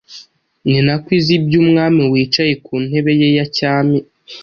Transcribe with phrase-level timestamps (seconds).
[0.69, 3.97] ni nako izi iby’Umwami wicaye ku ntebe ye ya cyami.